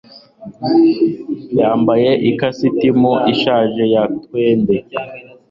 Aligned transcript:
Yambaye 1.59 2.11
ikositimu 2.29 3.11
ishaje 3.33 3.83
ya 3.93 4.03
tweed. 4.21 4.67